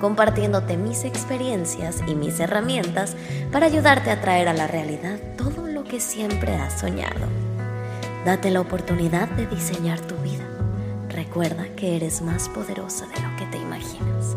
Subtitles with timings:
[0.00, 3.16] compartiéndote mis experiencias y mis herramientas
[3.52, 7.26] para ayudarte a traer a la realidad todo lo que siempre has soñado.
[8.24, 10.44] Date la oportunidad de diseñar tu vida.
[11.08, 14.36] Recuerda que eres más poderosa de lo que te imaginas.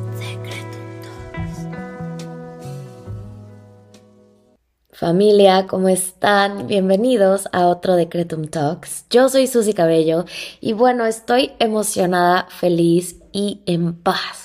[5.04, 6.68] Familia, ¿cómo están?
[6.68, 9.06] Bienvenidos a otro Decretum Talks.
[9.10, 10.24] Yo soy Susy Cabello
[10.62, 14.43] y bueno, estoy emocionada, feliz y en paz.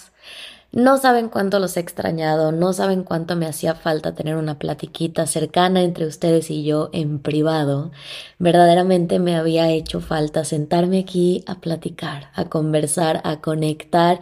[0.71, 5.27] No saben cuánto los he extrañado, no saben cuánto me hacía falta tener una platiquita
[5.27, 7.91] cercana entre ustedes y yo en privado.
[8.39, 14.21] Verdaderamente me había hecho falta sentarme aquí a platicar, a conversar, a conectar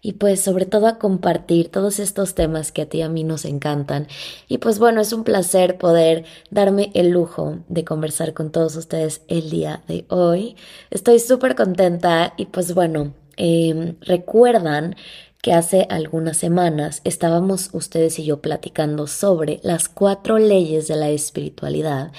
[0.00, 3.24] y pues sobre todo a compartir todos estos temas que a ti y a mí
[3.24, 4.06] nos encantan.
[4.46, 9.22] Y pues bueno, es un placer poder darme el lujo de conversar con todos ustedes
[9.26, 10.54] el día de hoy.
[10.90, 14.94] Estoy súper contenta y pues bueno, em, recuerdan
[15.42, 21.10] que hace algunas semanas estábamos ustedes y yo platicando sobre las cuatro leyes de la
[21.10, 22.12] espiritualidad.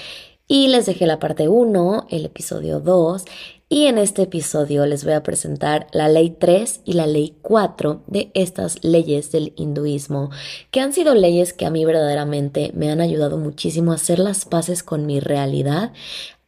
[0.48, 3.26] Y les dejé la parte 1, el episodio 2
[3.72, 8.02] y en este episodio les voy a presentar la ley 3 y la ley 4
[8.08, 10.32] de estas leyes del hinduismo,
[10.72, 14.46] que han sido leyes que a mí verdaderamente me han ayudado muchísimo a hacer las
[14.46, 15.94] paces con mi realidad,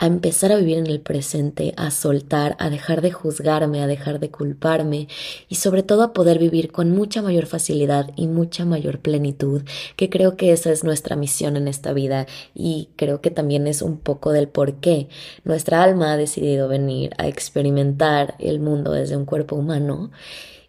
[0.02, 4.20] a empezar a vivir en el presente, a soltar, a dejar de juzgarme, a dejar
[4.20, 5.08] de culparme
[5.48, 9.62] y sobre todo a poder vivir con mucha mayor facilidad y mucha mayor plenitud,
[9.98, 13.84] que creo que esa es nuestra misión en esta vida y creo que también es
[13.84, 15.08] un poco del por qué
[15.44, 20.10] nuestra alma ha decidido venir a experimentar el mundo desde un cuerpo humano.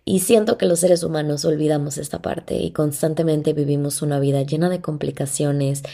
[0.05, 4.69] Y siento que los seres humanos olvidamos esta parte y constantemente vivimos una vida llena
[4.69, 5.85] de complicaciones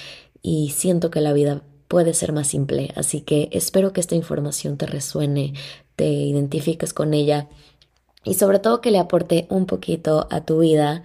[0.42, 2.92] y siento que la vida puede ser más simple.
[2.94, 5.54] Así que espero que esta información te resuene,
[5.96, 7.48] te identifiques con ella
[8.24, 11.02] y sobre todo que le aporte un poquito a tu vida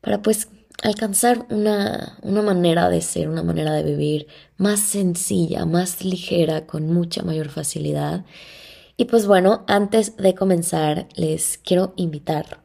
[0.00, 0.48] para pues
[0.82, 6.86] alcanzar una, una manera de ser, una manera de vivir más sencilla, más ligera, con
[6.92, 8.24] mucha mayor facilidad.
[8.96, 12.59] Y pues bueno, antes de comenzar, les quiero invitar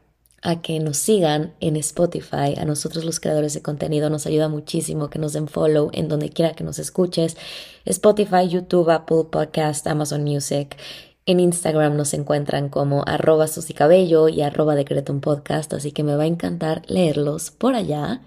[0.45, 2.53] a que nos sigan en Spotify.
[2.57, 6.29] A nosotros los creadores de contenido nos ayuda muchísimo que nos den follow en donde
[6.29, 7.35] quiera que nos escuches.
[7.83, 10.77] Spotify, YouTube, Apple Podcast, Amazon Music.
[11.25, 14.75] En Instagram nos encuentran como arroba susicabello y arroba
[15.19, 18.21] podcast, así que me va a encantar leerlos por allá.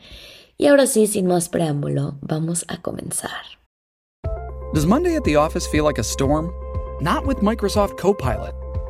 [0.56, 3.30] Y ahora sí, sin más preámbulo, vamos a comenzar.
[4.74, 6.50] Does Monday at the office feel like a storm?
[7.00, 8.67] Not with Microsoft Copilot.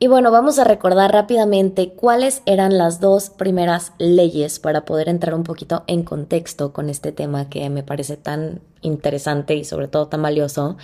[0.00, 5.34] Y bueno, vamos a recordar rápidamente cuáles eran las dos primeras leyes para poder entrar
[5.34, 10.06] un poquito en contexto con este tema que me parece tan interesante y sobre todo
[10.06, 10.76] tan valioso.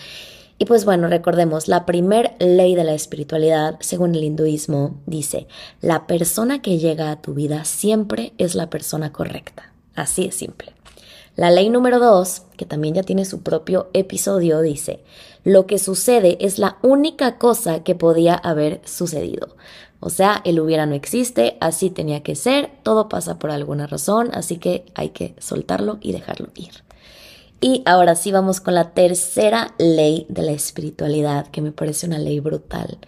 [0.59, 5.47] Y pues bueno, recordemos, la primer ley de la espiritualidad, según el hinduismo, dice,
[5.81, 9.73] la persona que llega a tu vida siempre es la persona correcta.
[9.95, 10.73] Así es simple.
[11.37, 15.01] La ley número dos, que también ya tiene su propio episodio, dice,
[15.45, 19.57] lo que sucede es la única cosa que podía haber sucedido.
[20.01, 24.31] O sea, el hubiera no existe, así tenía que ser, todo pasa por alguna razón,
[24.33, 26.73] así que hay que soltarlo y dejarlo ir.
[27.61, 32.19] Y ahora sí vamos con la tercera ley de la espiritualidad, que me parece una
[32.19, 32.99] ley brutal,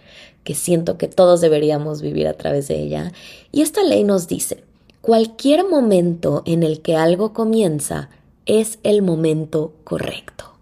[0.43, 3.11] que siento que todos deberíamos vivir a través de ella.
[3.51, 4.63] Y esta ley nos dice,
[5.01, 8.09] cualquier momento en el que algo comienza
[8.47, 10.56] es el momento correcto.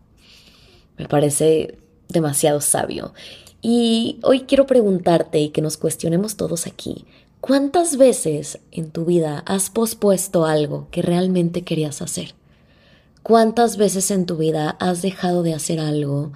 [0.97, 1.77] Me parece
[2.09, 3.13] demasiado sabio.
[3.61, 7.05] Y hoy quiero preguntarte y que nos cuestionemos todos aquí,
[7.41, 12.35] ¿cuántas veces en tu vida has pospuesto algo que realmente querías hacer?
[13.23, 16.31] ¿Cuántas veces en tu vida has dejado de hacer algo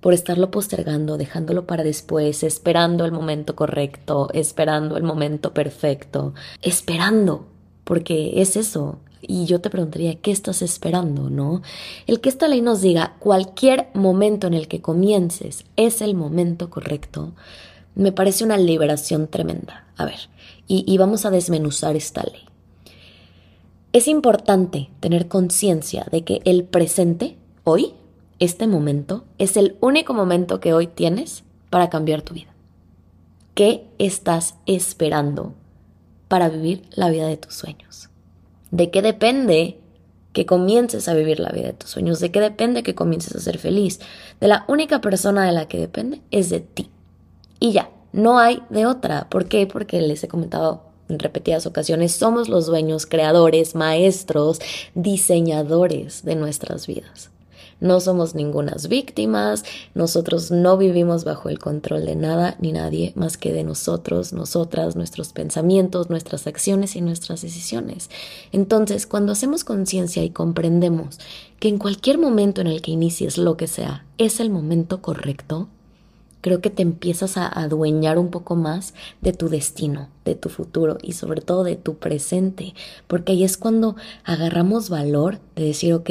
[0.00, 7.48] por estarlo postergando, dejándolo para después, esperando el momento correcto, esperando el momento perfecto, esperando,
[7.84, 11.62] porque es eso, y yo te preguntaría, ¿qué estás esperando, no?
[12.06, 16.70] El que esta ley nos diga cualquier momento en el que comiences es el momento
[16.70, 17.32] correcto,
[17.94, 19.86] me parece una liberación tremenda.
[19.96, 20.30] A ver,
[20.66, 22.42] y, y vamos a desmenuzar esta ley.
[23.92, 27.94] Es importante tener conciencia de que el presente, hoy,
[28.38, 32.54] este momento, es el único momento que hoy tienes para cambiar tu vida.
[33.54, 35.54] ¿Qué estás esperando
[36.28, 38.08] para vivir la vida de tus sueños?
[38.70, 39.78] ¿De qué depende
[40.32, 42.20] que comiences a vivir la vida de tus sueños?
[42.20, 44.00] ¿De qué depende que comiences a ser feliz?
[44.40, 46.90] De la única persona de la que depende es de ti.
[47.60, 49.28] Y ya, no hay de otra.
[49.28, 49.66] ¿Por qué?
[49.66, 54.60] Porque les he comentado en repetidas ocasiones, somos los dueños, creadores, maestros,
[54.94, 57.30] diseñadores de nuestras vidas.
[57.80, 59.64] No somos ningunas víctimas,
[59.94, 64.96] nosotros no vivimos bajo el control de nada ni nadie más que de nosotros, nosotras,
[64.96, 68.10] nuestros pensamientos, nuestras acciones y nuestras decisiones.
[68.50, 71.18] Entonces, cuando hacemos conciencia y comprendemos
[71.60, 75.68] que en cualquier momento en el que inicies lo que sea es el momento correcto,
[76.40, 80.98] creo que te empiezas a adueñar un poco más de tu destino, de tu futuro
[81.02, 82.74] y sobre todo de tu presente,
[83.06, 86.10] porque ahí es cuando agarramos valor de decir, ok,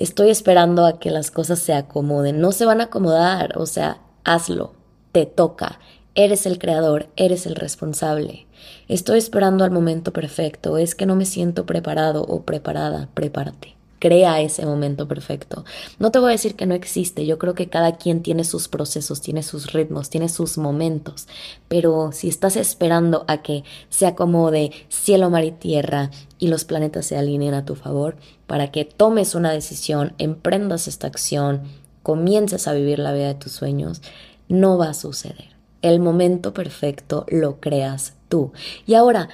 [0.00, 4.00] estoy esperando a que las cosas se acomoden, no se van a acomodar, o sea,
[4.24, 4.72] hazlo,
[5.12, 5.78] te toca,
[6.14, 8.46] eres el creador, eres el responsable.
[8.88, 13.76] Estoy esperando al momento perfecto, es que no me siento preparado o preparada, prepárate.
[13.98, 15.66] Crea ese momento perfecto.
[15.98, 18.68] No te voy a decir que no existe, yo creo que cada quien tiene sus
[18.68, 21.28] procesos, tiene sus ritmos, tiene sus momentos,
[21.68, 27.06] pero si estás esperando a que se acomode cielo, mar y tierra y los planetas
[27.06, 28.16] se alineen a tu favor,
[28.48, 31.62] para que tomes una decisión, emprendas esta acción,
[32.02, 34.02] comiences a vivir la vida de tus sueños,
[34.48, 35.50] no va a suceder.
[35.82, 38.52] El momento perfecto lo creas tú.
[38.86, 39.28] Y ahora,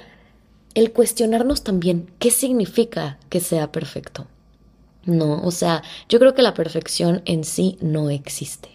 [0.75, 4.27] el cuestionarnos también qué significa que sea perfecto.
[5.05, 8.69] No, o sea, yo creo que la perfección en sí no existe.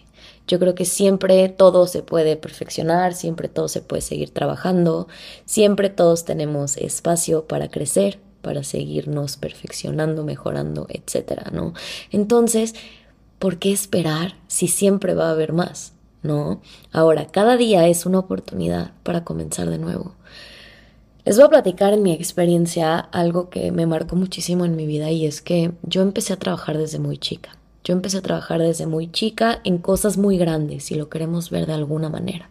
[0.47, 5.07] Yo creo que siempre todo se puede perfeccionar, siempre todo se puede seguir trabajando,
[5.45, 11.73] siempre todos tenemos espacio para crecer, para seguirnos perfeccionando, mejorando, etcétera, ¿no?
[12.11, 12.75] Entonces,
[13.39, 15.93] ¿por qué esperar si siempre va a haber más?
[16.21, 16.61] ¿No?
[16.91, 20.13] Ahora, cada día es una oportunidad para comenzar de nuevo.
[21.25, 25.09] Les voy a platicar en mi experiencia algo que me marcó muchísimo en mi vida
[25.09, 27.57] y es que yo empecé a trabajar desde muy chica.
[27.85, 31.65] Yo empecé a trabajar desde muy chica en cosas muy grandes, si lo queremos ver
[31.65, 32.49] de alguna manera.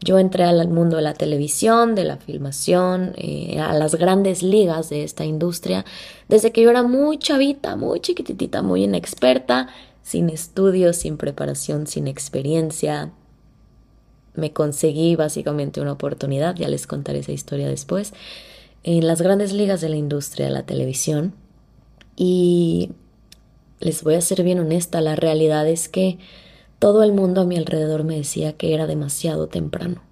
[0.00, 4.90] Yo entré al mundo de la televisión, de la filmación, eh, a las grandes ligas
[4.90, 5.84] de esta industria,
[6.28, 9.68] desde que yo era muy chavita, muy chiquitita, muy inexperta,
[10.02, 13.10] sin estudios, sin preparación, sin experiencia,
[14.38, 18.14] me conseguí básicamente una oportunidad, ya les contaré esa historia después,
[18.84, 21.34] en las grandes ligas de la industria de la televisión.
[22.16, 22.92] Y
[23.80, 26.18] les voy a ser bien honesta, la realidad es que
[26.78, 30.02] todo el mundo a mi alrededor me decía que era demasiado temprano,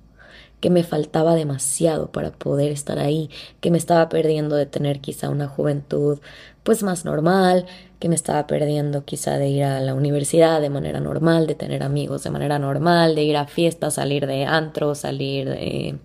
[0.61, 3.31] que me faltaba demasiado para poder estar ahí,
[3.61, 6.19] que me estaba perdiendo de tener quizá una juventud
[6.63, 7.67] pues más normal,
[8.01, 11.83] que me estaba perdiendo quizá de ir a la universidad de manera normal, de tener
[11.83, 15.99] amigos de manera normal, de ir a fiestas, salir de antro, salir de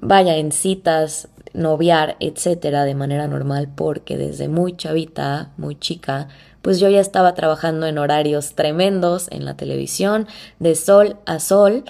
[0.00, 6.28] vaya en citas, noviar, etcétera, de manera normal, porque desde muy chavita, muy chica,
[6.68, 10.26] pues yo ya estaba trabajando en horarios tremendos en la televisión,
[10.58, 11.84] de sol a sol,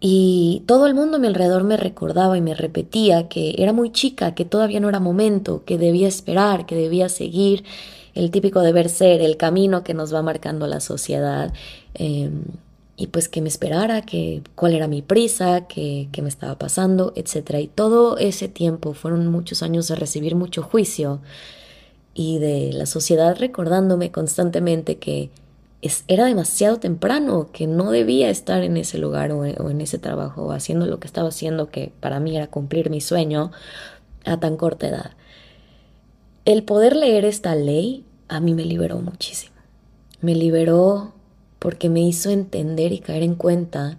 [0.00, 3.92] y todo el mundo a mi alrededor me recordaba y me repetía que era muy
[3.92, 7.64] chica, que todavía no era momento, que debía esperar, que debía seguir
[8.14, 11.52] el típico deber ser, el camino que nos va marcando la sociedad.
[11.92, 12.44] Em,
[12.96, 17.12] y pues que me esperara, que cuál era mi prisa, que, que me estaba pasando,
[17.16, 17.56] etc.
[17.60, 21.20] Y todo ese tiempo fueron muchos años de recibir mucho juicio
[22.18, 25.28] y de la sociedad recordándome constantemente que
[25.82, 29.98] es, era demasiado temprano, que no debía estar en ese lugar o, o en ese
[29.98, 33.52] trabajo, haciendo lo que estaba haciendo, que para mí era cumplir mi sueño
[34.24, 35.10] a tan corta edad.
[36.46, 39.56] El poder leer esta ley a mí me liberó muchísimo.
[40.22, 41.12] Me liberó
[41.58, 43.98] porque me hizo entender y caer en cuenta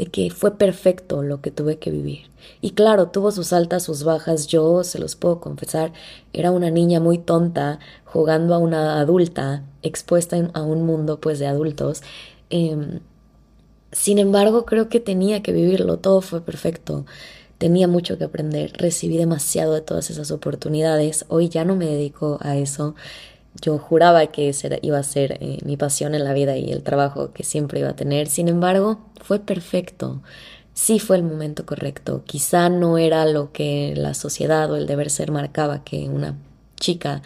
[0.00, 2.30] de que fue perfecto lo que tuve que vivir.
[2.62, 5.92] Y claro, tuvo sus altas, sus bajas, yo se los puedo confesar,
[6.32, 11.48] era una niña muy tonta jugando a una adulta, expuesta a un mundo pues de
[11.48, 12.00] adultos.
[12.48, 13.00] Em,
[13.92, 17.04] sin embargo, creo que tenía que vivirlo, todo fue perfecto.
[17.58, 21.26] Tenía mucho que aprender, recibí demasiado de todas esas oportunidades.
[21.28, 22.94] Hoy ya no me dedico a eso.
[23.54, 26.82] Yo juraba que esa iba a ser eh, mi pasión en la vida y el
[26.82, 28.28] trabajo que siempre iba a tener.
[28.28, 30.22] Sin embargo, fue perfecto.
[30.72, 32.22] Sí fue el momento correcto.
[32.26, 36.36] Quizá no era lo que la sociedad o el deber ser marcaba que una
[36.80, 37.22] chica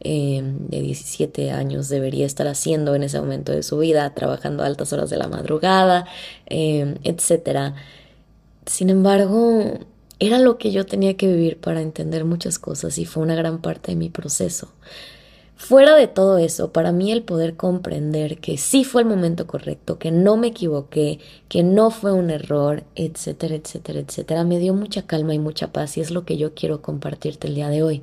[0.00, 4.66] eh, de 17 años debería estar haciendo en ese momento de su vida, trabajando a
[4.66, 6.06] altas horas de la madrugada,
[6.46, 7.74] eh, etcétera
[8.66, 9.78] Sin embargo,
[10.18, 13.60] era lo que yo tenía que vivir para entender muchas cosas y fue una gran
[13.60, 14.68] parte de mi proceso.
[15.56, 19.98] Fuera de todo eso, para mí el poder comprender que sí fue el momento correcto,
[19.98, 25.06] que no me equivoqué, que no fue un error, etcétera, etcétera, etcétera, me dio mucha
[25.06, 28.02] calma y mucha paz y es lo que yo quiero compartirte el día de hoy.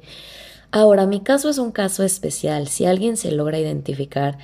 [0.72, 2.70] Ahora, mi caso es un caso especial.
[2.70, 4.38] Si alguien se logra identificar,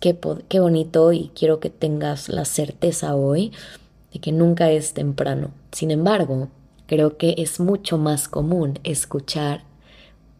[0.00, 0.16] qué,
[0.48, 3.52] qué bonito y quiero que tengas la certeza hoy
[4.12, 5.50] de que nunca es temprano.
[5.72, 6.48] Sin embargo,
[6.86, 9.64] creo que es mucho más común escuchar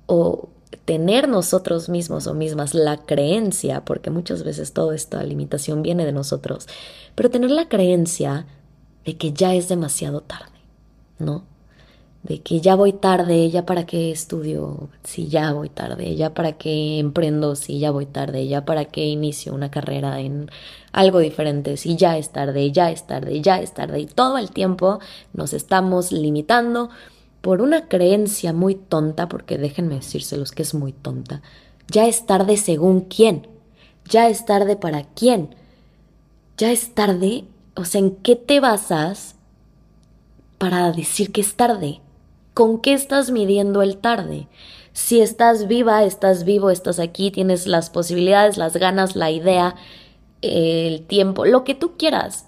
[0.07, 0.49] o
[0.85, 6.13] tener nosotros mismos o mismas la creencia, porque muchas veces toda esta limitación viene de
[6.13, 6.67] nosotros,
[7.15, 8.47] pero tener la creencia
[9.05, 10.59] de que ya es demasiado tarde,
[11.19, 11.45] ¿no?
[12.23, 16.53] De que ya voy tarde, ya para qué estudio, si ya voy tarde, ya para
[16.55, 20.51] qué emprendo, si ya voy tarde, ya para qué inicio una carrera en
[20.91, 24.51] algo diferente, si ya es tarde, ya es tarde, ya es tarde, y todo el
[24.51, 24.99] tiempo
[25.33, 26.91] nos estamos limitando
[27.47, 31.43] por una creencia muy tonta, porque déjenme decírselos que es muy tonta,
[31.87, 33.47] ya es tarde según quién,
[34.11, 35.55] ya es tarde para quién,
[36.57, 37.45] ya es tarde,
[37.77, 39.37] o sea, ¿en qué te basas
[40.59, 42.01] para decir que es tarde?
[42.53, 44.49] ¿Con qué estás midiendo el tarde?
[44.93, 49.77] Si estás viva, estás vivo, estás aquí, tienes las posibilidades, las ganas, la idea,
[50.43, 52.46] el tiempo, lo que tú quieras.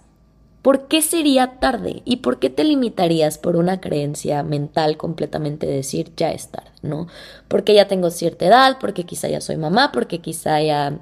[0.69, 2.03] ¿Por qué sería tarde?
[2.05, 6.69] ¿Y por qué te limitarías por una creencia mental completamente de decir ya es tarde,
[6.83, 7.07] ¿no?
[7.49, 11.01] Porque ya tengo cierta edad, porque quizá ya soy mamá, porque quizá ya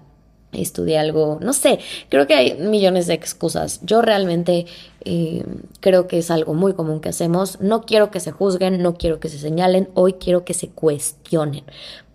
[0.53, 1.81] estudié algo, no sé,
[2.11, 3.81] creo que hay millones de excusas.
[3.83, 4.67] Yo realmente
[5.05, 5.45] eh,
[5.81, 7.61] creo que es algo muy común que hacemos.
[7.61, 11.65] No quiero que se juzguen, no quiero que se señalen, hoy quiero que se cuestionen.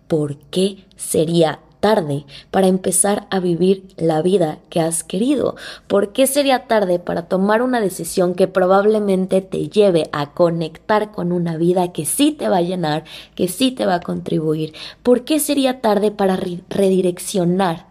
[0.08, 5.56] ¿Por qué sería tarde para empezar a vivir la vida que has querido?
[5.88, 11.32] ¿Por qué sería tarde para tomar una decisión que probablemente te lleve a conectar con
[11.32, 13.02] una vida que sí te va a llenar,
[13.34, 14.74] que sí te va a contribuir?
[15.02, 16.38] ¿Por qué sería tarde para
[16.70, 17.86] redireccionar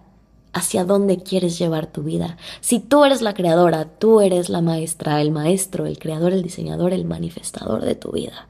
[0.54, 2.38] hacia dónde quieres llevar tu vida?
[2.62, 6.94] Si tú eres la creadora, tú eres la maestra, el maestro, el creador, el diseñador,
[6.94, 8.48] el manifestador de tu vida.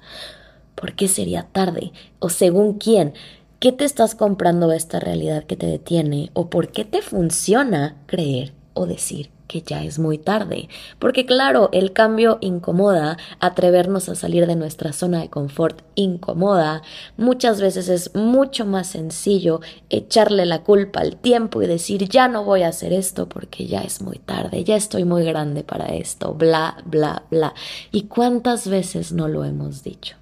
[0.75, 1.93] ¿Por qué sería tarde?
[2.19, 3.13] ¿O según quién?
[3.61, 6.31] ¿Qué te estás comprando esta realidad que te detiene?
[6.33, 10.67] ¿O por qué te funciona creer o decir que ya es muy tarde?
[10.97, 16.81] Porque claro, el cambio incomoda, atrevernos a salir de nuestra zona de confort incomoda.
[17.17, 22.43] Muchas veces es mucho más sencillo echarle la culpa al tiempo y decir ya no
[22.43, 26.33] voy a hacer esto porque ya es muy tarde, ya estoy muy grande para esto,
[26.33, 27.53] bla, bla, bla.
[27.91, 30.15] ¿Y cuántas veces no lo hemos dicho?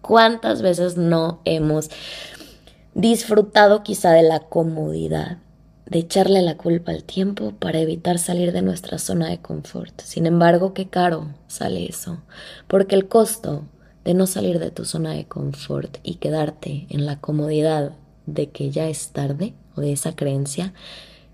[0.00, 1.90] ¿Cuántas veces no hemos
[2.98, 5.38] disfrutado quizá de la comodidad,
[5.86, 10.00] de echarle la culpa al tiempo para evitar salir de nuestra zona de confort.
[10.00, 12.18] Sin embargo, qué caro sale eso,
[12.66, 13.62] porque el costo
[14.04, 17.92] de no salir de tu zona de confort y quedarte en la comodidad
[18.26, 20.74] de que ya es tarde o de esa creencia,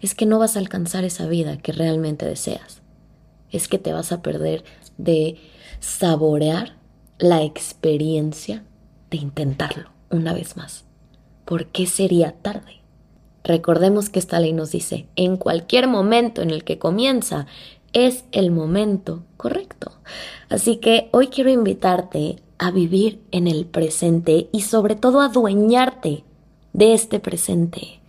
[0.02, 2.82] es que no vas a alcanzar esa vida que realmente deseas.
[3.50, 4.64] Es que te vas a perder
[4.98, 5.38] de
[5.80, 6.76] saborear
[7.16, 8.64] la experiencia
[9.08, 10.84] de intentarlo una vez más.
[11.44, 12.80] ¿Por qué sería tarde?
[13.44, 17.46] Recordemos que esta ley nos dice, en cualquier momento en el que comienza,
[17.92, 19.92] es el momento correcto.
[20.48, 26.24] Así que hoy quiero invitarte a vivir en el presente y sobre todo a adueñarte
[26.72, 28.00] de este presente.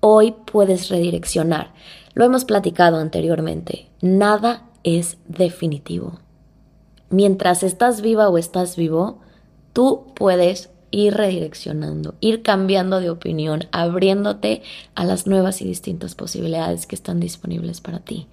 [0.00, 1.72] Hoy puedes redireccionar.
[2.14, 3.88] Lo hemos platicado anteriormente.
[4.00, 6.18] Nada es definitivo.
[7.08, 9.20] Mientras estás viva o estás vivo,
[9.72, 14.62] tú puedes ir redireccionando, ir cambiando de opinión, abriéndote
[14.94, 18.28] a las nuevas y distintas posibilidades que están disponibles para ti.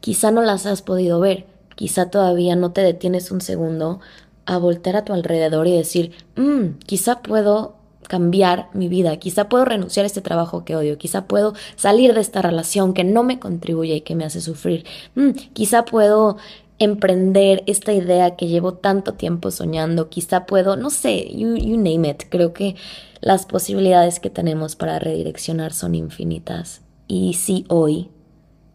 [0.00, 1.44] Quizá no las has podido ver,
[1.74, 4.00] quizá todavía no te detienes un segundo
[4.46, 7.74] a voltear a tu alrededor y decir, mmm, quizá puedo
[8.06, 12.20] cambiar mi vida, quizá puedo renunciar a este trabajo que odio, quizá puedo salir de
[12.20, 14.84] esta relación que no me contribuye y que me hace sufrir,
[15.16, 16.36] mm, quizá puedo
[16.78, 20.08] emprender esta idea que llevo tanto tiempo soñando.
[20.08, 22.24] Quizá puedo, no sé, you, you, name it.
[22.28, 22.76] Creo que
[23.20, 26.82] las posibilidades que tenemos para redireccionar son infinitas.
[27.08, 28.10] Y si hoy,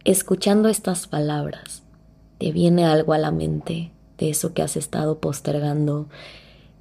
[0.04, 1.82] escuchando estas palabras,
[2.38, 6.08] te viene algo a la mente de eso que has estado postergando,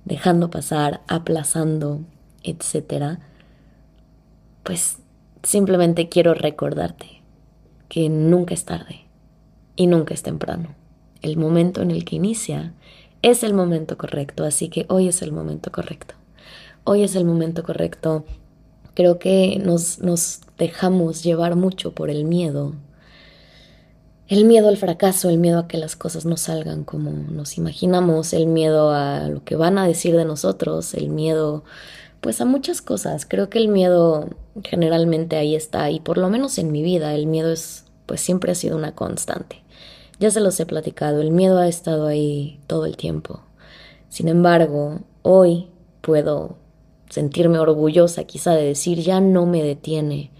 [0.06, 2.02] dejando pasar, aplazando,
[2.44, 3.20] etcétera,
[4.64, 4.98] pues
[5.44, 7.22] simplemente quiero recordarte
[7.90, 9.02] que nunca es tarde
[9.76, 10.81] y nunca es temprano
[11.22, 12.74] el momento en el que inicia
[13.22, 16.16] es el momento correcto, así que hoy es el momento correcto.
[16.84, 18.26] Hoy es el momento correcto.
[18.96, 22.74] Creo que nos, nos dejamos llevar mucho por el miedo.
[24.28, 28.34] el miedo al fracaso, el miedo a que las cosas no salgan como nos imaginamos,
[28.34, 31.64] el miedo a lo que van a decir de nosotros, el miedo
[32.22, 33.26] pues a muchas cosas.
[33.26, 34.30] Creo que el miedo
[34.64, 38.52] generalmente ahí está y por lo menos en mi vida el miedo es pues siempre
[38.52, 39.64] ha sido una constante.
[40.22, 43.42] Ya se los he platicado, el miedo ha estado ahí todo el tiempo.
[44.08, 45.68] Sin embargo, hoy
[46.02, 46.56] puedo
[47.10, 50.32] sentirme orgullosa quizá de decir ya no me detiene.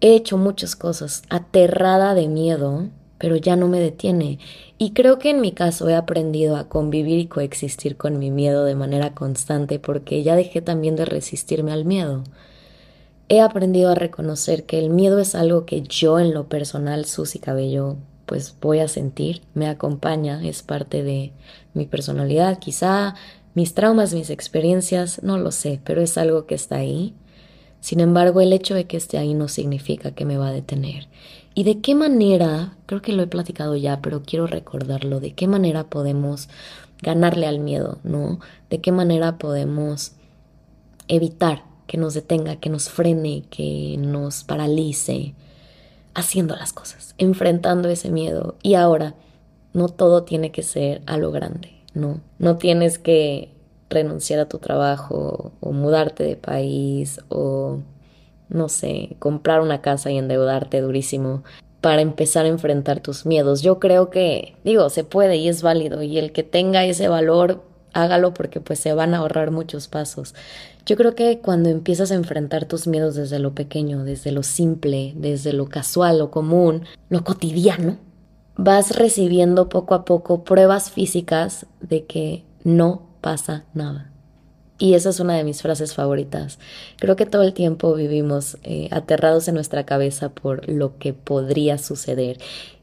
[0.00, 4.38] He hecho muchas cosas aterrada de miedo pero ya no me detiene.
[4.78, 8.64] Y creo que en mi caso he aprendido a convivir y coexistir con mi miedo
[8.64, 12.24] de manera constante porque ya dejé también de resistirme al miedo.
[13.28, 17.38] He aprendido a reconocer que el miedo es algo que yo en lo personal, Susy
[17.38, 21.32] Cabello, pues voy a sentir, me acompaña, es parte de
[21.74, 23.14] mi personalidad, quizá
[23.54, 27.14] mis traumas, mis experiencias, no lo sé, pero es algo que está ahí.
[27.80, 31.08] Sin embargo, el hecho de que esté ahí no significa que me va a detener.
[31.54, 35.46] ¿Y de qué manera, creo que lo he platicado ya, pero quiero recordarlo, de qué
[35.46, 36.48] manera podemos
[37.00, 38.40] ganarle al miedo, ¿no?
[38.68, 40.12] De qué manera podemos
[41.08, 45.34] evitar que nos detenga, que nos frene, que nos paralice,
[46.16, 48.56] haciendo las cosas, enfrentando ese miedo.
[48.62, 49.14] Y ahora,
[49.74, 52.20] no todo tiene que ser a lo grande, ¿no?
[52.38, 53.52] No tienes que
[53.90, 57.78] renunciar a tu trabajo o mudarte de país o
[58.48, 61.42] no sé, comprar una casa y endeudarte durísimo
[61.82, 63.60] para empezar a enfrentar tus miedos.
[63.60, 67.62] Yo creo que, digo, se puede y es válido y el que tenga ese valor,
[68.02, 70.34] hágalo porque pues se van a ahorrar muchos pasos.
[70.84, 75.14] Yo creo que cuando empiezas a enfrentar tus miedos desde lo pequeño, desde lo simple,
[75.16, 77.98] desde lo casual, lo común, lo cotidiano,
[78.56, 84.12] vas recibiendo poco a poco pruebas físicas de que no pasa nada.
[84.78, 86.58] Y esa es una de mis frases favoritas.
[86.98, 91.78] Creo que todo el tiempo vivimos eh, aterrados en nuestra cabeza por lo que podría
[91.78, 92.38] suceder.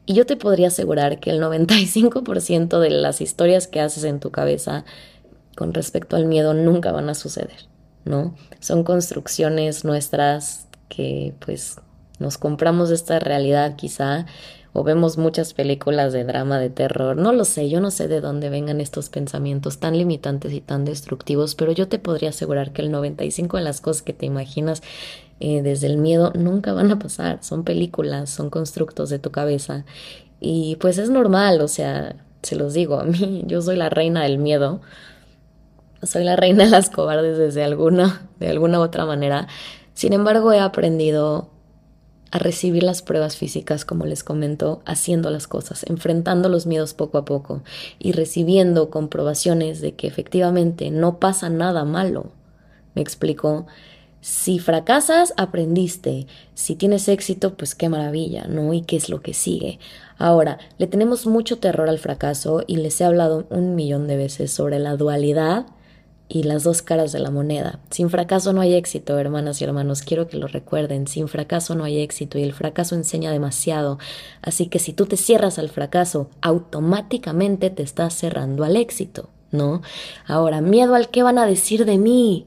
[0.06, 4.30] Y yo te podría asegurar que el 95% de las historias que haces en tu
[4.30, 4.84] cabeza
[5.56, 7.68] con respecto al miedo nunca van a suceder,
[8.04, 8.34] ¿no?
[8.60, 11.76] Son construcciones nuestras que pues
[12.18, 14.26] nos compramos esta realidad quizá
[14.72, 18.20] o vemos muchas películas de drama, de terror, no lo sé, yo no sé de
[18.20, 22.82] dónde vengan estos pensamientos tan limitantes y tan destructivos, pero yo te podría asegurar que
[22.82, 24.82] el 95 de las cosas que te imaginas
[25.40, 29.84] eh, desde el miedo nunca van a pasar, son películas, son constructos de tu cabeza
[30.40, 34.22] y pues es normal, o sea, se los digo, a mí yo soy la reina
[34.22, 34.80] del miedo,
[36.02, 39.48] soy la reina de las cobardes desde alguna, de alguna otra manera,
[39.94, 41.48] sin embargo he aprendido
[42.34, 47.16] a recibir las pruebas físicas, como les comento, haciendo las cosas, enfrentando los miedos poco
[47.16, 47.62] a poco
[48.00, 52.32] y recibiendo comprobaciones de que efectivamente no pasa nada malo.
[52.96, 53.66] ¿Me explico?
[54.26, 56.26] Si fracasas, aprendiste.
[56.54, 58.72] Si tienes éxito, pues qué maravilla, ¿no?
[58.72, 59.78] ¿Y qué es lo que sigue?
[60.16, 64.50] Ahora, le tenemos mucho terror al fracaso y les he hablado un millón de veces
[64.50, 65.66] sobre la dualidad
[66.26, 67.80] y las dos caras de la moneda.
[67.90, 71.84] Sin fracaso no hay éxito, hermanas y hermanos, quiero que lo recuerden, sin fracaso no
[71.84, 73.98] hay éxito y el fracaso enseña demasiado,
[74.40, 79.82] así que si tú te cierras al fracaso, automáticamente te estás cerrando al éxito, ¿no?
[80.26, 82.46] Ahora, miedo al qué van a decir de mí.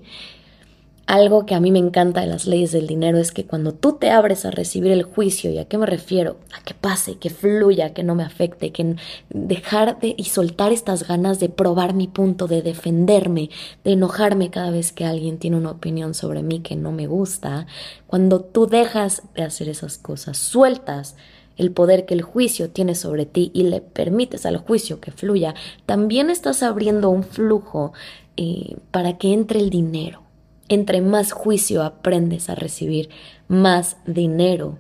[1.08, 3.94] Algo que a mí me encanta de las leyes del dinero es que cuando tú
[3.94, 6.36] te abres a recibir el juicio, ¿y a qué me refiero?
[6.54, 8.98] A que pase, que fluya, que no me afecte, que
[9.30, 13.50] dejar de y soltar estas ganas de probar mi punto, de defenderme,
[13.86, 17.68] de enojarme cada vez que alguien tiene una opinión sobre mí que no me gusta,
[18.06, 21.16] cuando tú dejas de hacer esas cosas, sueltas
[21.56, 25.56] el poder que el juicio tiene sobre ti y le permites al juicio que fluya,
[25.86, 27.94] también estás abriendo un flujo
[28.36, 30.27] eh, para que entre el dinero
[30.70, 33.10] entre más juicio aprendes a recibir,
[33.48, 34.80] más dinero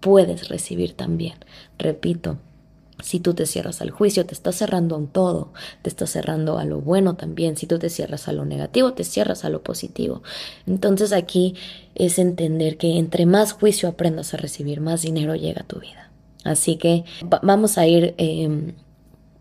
[0.00, 1.34] puedes recibir también.
[1.78, 2.38] Repito,
[3.02, 6.58] si tú te cierras al juicio, te estás cerrando a un todo, te estás cerrando
[6.58, 7.56] a lo bueno también.
[7.56, 10.22] Si tú te cierras a lo negativo, te cierras a lo positivo.
[10.66, 11.54] Entonces aquí
[11.94, 16.10] es entender que entre más juicio aprendas a recibir, más dinero llega a tu vida.
[16.44, 17.04] Así que
[17.42, 18.74] vamos a ir em,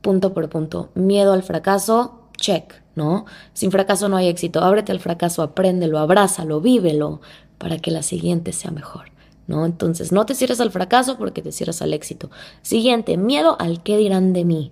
[0.02, 0.89] punto por punto.
[0.96, 3.25] Miedo al fracaso, check, ¿no?
[3.53, 4.62] Sin fracaso no hay éxito.
[4.62, 7.21] Ábrete al fracaso, apréndelo, abrázalo, vívelo
[7.58, 9.06] para que la siguiente sea mejor,
[9.47, 9.65] ¿no?
[9.65, 12.29] Entonces, no te cierres al fracaso porque te cierras al éxito.
[12.62, 14.71] Siguiente, miedo al qué dirán de mí.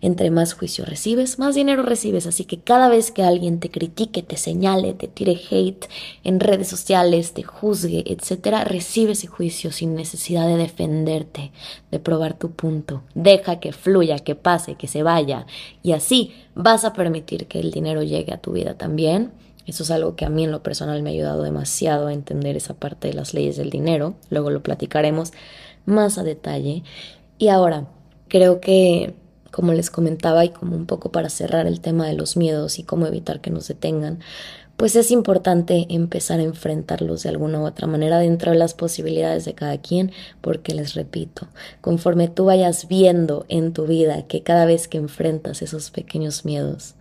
[0.00, 2.26] Entre más juicio recibes, más dinero recibes.
[2.26, 5.86] Así que cada vez que alguien te critique, te señale, te tire hate
[6.24, 11.52] en redes sociales, te juzgue, etcétera, recibe ese juicio sin necesidad de defenderte,
[11.90, 13.02] de probar tu punto.
[13.14, 15.46] Deja que fluya, que pase, que se vaya.
[15.82, 19.32] Y así vas a permitir que el dinero llegue a tu vida también.
[19.66, 22.56] Eso es algo que a mí en lo personal me ha ayudado demasiado a entender
[22.56, 24.14] esa parte de las leyes del dinero.
[24.30, 25.32] Luego lo platicaremos
[25.84, 26.84] más a detalle.
[27.36, 27.86] Y ahora,
[28.28, 29.14] creo que,
[29.50, 32.82] como les comentaba y como un poco para cerrar el tema de los miedos y
[32.82, 34.20] cómo evitar que nos detengan,
[34.78, 39.44] pues es importante empezar a enfrentarlos de alguna u otra manera dentro de las posibilidades
[39.44, 41.48] de cada quien, porque les repito,
[41.80, 46.94] conforme tú vayas viendo en tu vida que cada vez que enfrentas esos pequeños miedos,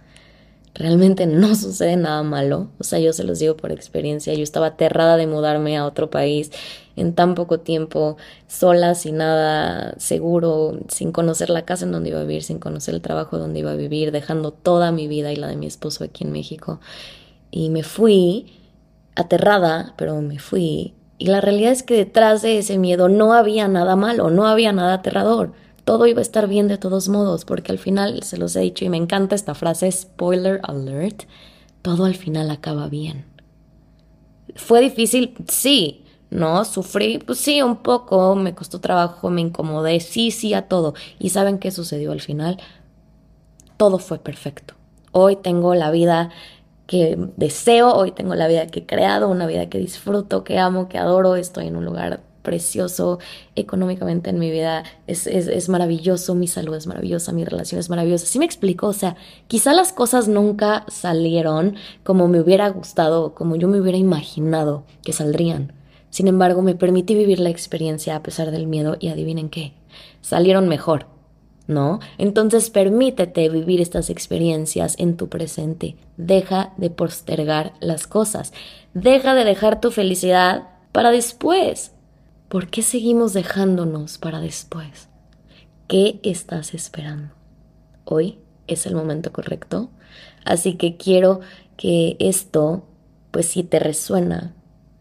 [0.78, 4.68] realmente no sucede nada malo, o sea, yo se los digo por experiencia, yo estaba
[4.68, 6.52] aterrada de mudarme a otro país
[6.96, 12.20] en tan poco tiempo, sola, sin nada seguro, sin conocer la casa en donde iba
[12.20, 15.36] a vivir, sin conocer el trabajo donde iba a vivir, dejando toda mi vida y
[15.36, 16.80] la de mi esposo aquí en México
[17.52, 18.54] y me fui
[19.16, 20.94] aterrada, pero me fui.
[21.18, 24.72] Y la realidad es que detrás de ese miedo no había nada malo, no había
[24.72, 25.54] nada aterrador.
[25.88, 28.84] Todo iba a estar bien de todos modos, porque al final, se los he dicho
[28.84, 31.24] y me encanta esta frase, spoiler alert,
[31.82, 33.24] todo al final acaba bien.
[34.58, 35.34] ¿Fue difícil?
[35.48, 36.04] Sí.
[36.30, 36.66] ¿No?
[36.66, 40.94] Sufrí, pues sí, un poco, me costó trabajo, me incomodé, sí, sí, a todo.
[41.20, 42.58] ¿Y saben qué sucedió al final?
[43.78, 44.74] Todo fue perfecto.
[45.14, 46.32] Hoy tengo la vida
[46.86, 50.90] que deseo, hoy tengo la vida que he creado, una vida que disfruto, que amo,
[50.90, 53.20] que adoro, estoy en un lugar precioso
[53.58, 58.26] económicamente en mi vida, es, es, maravilloso, mi salud es maravillosa, mi relación es maravillosa.
[58.26, 58.88] ¿Sí me explico?
[58.88, 63.98] O sea, quizá las cosas nunca salieron como me hubiera gustado, como yo me hubiera
[63.98, 65.74] imaginado que saldrían.
[66.10, 69.74] Sin embargo, me permití vivir la experiencia a pesar del miedo y adivinen qué,
[70.22, 71.08] salieron mejor.
[71.68, 72.00] ¿no?
[72.18, 75.98] Entonces permítete vivir estas experiencias en tu presente.
[76.16, 78.54] Deja de postergar las cosas.
[78.94, 81.92] Deja de dejar tu felicidad para después.
[82.50, 85.10] ¿Por qué seguimos dejándonos para después?
[85.90, 87.34] ¿Qué estás esperando?
[88.06, 89.90] Hoy es el momento correcto.
[90.46, 91.42] Así que quiero
[91.76, 92.86] que esto,
[93.32, 94.54] pues si te resuena,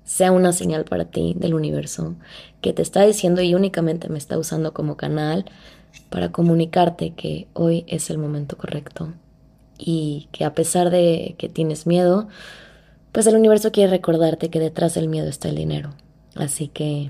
[0.03, 2.17] sea una señal para ti del universo
[2.63, 5.45] que te está diciendo y únicamente me está usando como canal
[6.11, 9.13] para comunicarte que hoy es el momento correcto
[9.79, 12.27] y que a pesar de que tienes miedo,
[13.13, 15.91] pues el universo quiere recordarte que detrás del miedo está el dinero.
[16.35, 17.09] Así que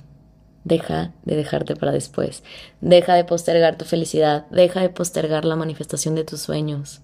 [0.67, 2.43] deja de dejarte para después,
[2.83, 7.01] deja de postergar tu felicidad, deja de postergar la manifestación de tus sueños.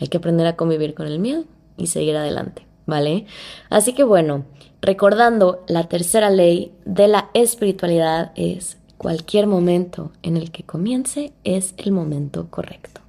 [0.00, 1.44] Hay que aprender a convivir con el miedo
[1.76, 3.26] y seguir adelante, ¿vale?
[3.68, 4.46] Así que bueno,
[4.80, 11.72] recordando la tercera ley de la espiritualidad es Cualquier momento en el que comience es
[11.78, 13.00] el momento correcto.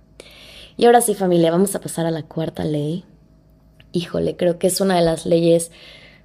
[0.78, 3.04] Y ahora sí familia, vamos a pasar a la cuarta ley.
[3.92, 5.70] Híjole, creo que es una de las leyes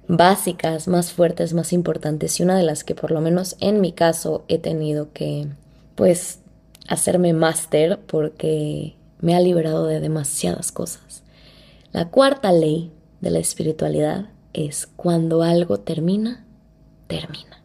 [0.07, 3.91] básicas, más fuertes, más importantes y una de las que por lo menos en mi
[3.91, 5.47] caso he tenido que
[5.95, 6.39] pues
[6.87, 11.23] hacerme máster porque me ha liberado de demasiadas cosas.
[11.91, 12.91] La cuarta ley
[13.21, 16.45] de la espiritualidad es cuando algo termina,
[17.07, 17.63] termina.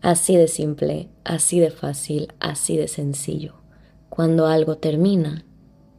[0.00, 3.54] Así de simple, así de fácil, así de sencillo.
[4.08, 5.44] Cuando algo termina,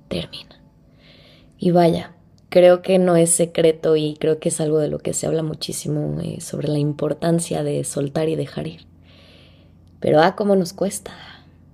[0.09, 0.61] termina.
[1.57, 2.13] Y vaya,
[2.53, 5.41] creo que no es secreto y creo que es algo de lo que se habla
[5.41, 8.85] muchísimo eh, sobre la importancia de soltar y dejar ir.
[9.99, 11.13] Pero ah, cómo nos cuesta.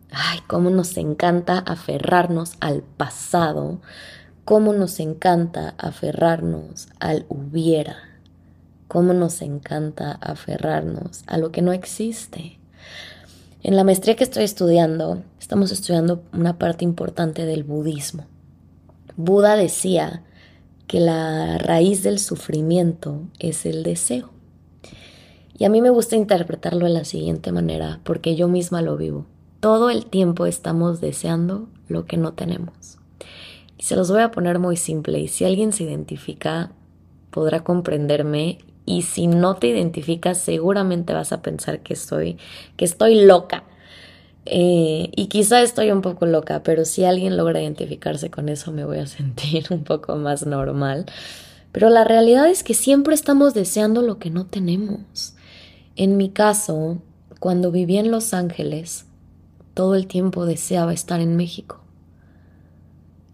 [0.10, 3.82] Ay, cómo nos encanta aferrarnos al pasado,
[4.46, 7.98] cómo nos encanta aferrarnos al hubiera
[8.88, 12.58] cómo nos encanta aferrarnos a lo que no existe.
[13.62, 18.26] En la maestría que estoy estudiando, estamos estudiando una parte importante del budismo.
[19.16, 20.24] Buda decía
[20.90, 24.32] que la raíz del sufrimiento es el deseo.
[25.56, 29.28] Y a mí me gusta interpretarlo de la siguiente manera, porque yo misma lo vivo.
[29.60, 32.98] Todo el tiempo estamos deseando lo que no tenemos.
[33.78, 36.72] Y se los voy a poner muy simple, y si alguien se identifica,
[37.30, 42.38] podrá comprenderme y si no te identificas seguramente vas a pensar que estoy,
[42.78, 43.64] que estoy loca.
[44.46, 48.86] Eh, y quizá estoy un poco loca, pero si alguien logra identificarse con eso me
[48.86, 51.06] voy a sentir un poco más normal.
[51.72, 55.36] Pero la realidad es que siempre estamos deseando lo que no tenemos.
[55.96, 57.02] En mi caso,
[57.40, 59.06] cuando viví en Los Ángeles,
[59.74, 61.82] todo el tiempo deseaba estar en México.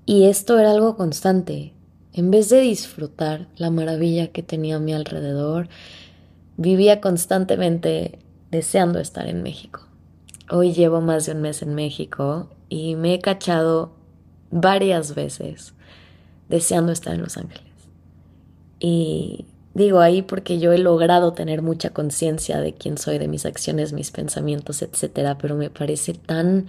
[0.05, 1.73] Y esto era algo constante.
[2.13, 5.69] En vez de disfrutar la maravilla que tenía a mi alrededor,
[6.57, 8.19] vivía constantemente
[8.51, 9.84] deseando estar en México.
[10.49, 13.91] Hoy llevo más de un mes en México y me he cachado
[14.51, 15.73] varias veces
[16.49, 17.73] deseando estar en Los Ángeles.
[18.79, 23.45] Y digo ahí porque yo he logrado tener mucha conciencia de quién soy, de mis
[23.45, 26.67] acciones, mis pensamientos, etcétera, pero me parece tan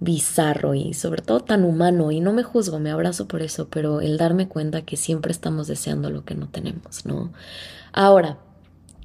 [0.00, 4.00] bizarro y sobre todo tan humano y no me juzgo, me abrazo por eso, pero
[4.00, 7.32] el darme cuenta que siempre estamos deseando lo que no tenemos, ¿no?
[7.92, 8.38] Ahora,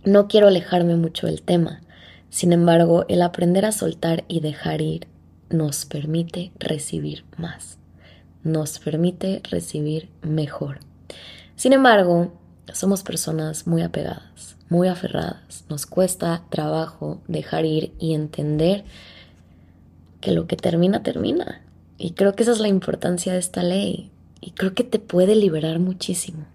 [0.03, 1.81] no quiero alejarme mucho del tema.
[2.29, 5.07] Sin embargo, el aprender a soltar y dejar ir
[5.49, 7.77] nos permite recibir más,
[8.43, 10.79] nos permite recibir mejor.
[11.55, 12.33] Sin embargo,
[12.73, 15.65] somos personas muy apegadas, muy aferradas.
[15.69, 18.83] Nos cuesta trabajo dejar ir y entender
[20.21, 21.61] que lo que termina, termina.
[21.97, 24.11] Y creo que esa es la importancia de esta ley.
[24.41, 26.45] Y creo que te puede liberar muchísimo.